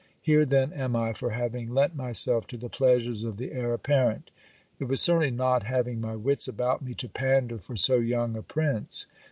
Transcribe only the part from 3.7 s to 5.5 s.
ap parent! It was certainly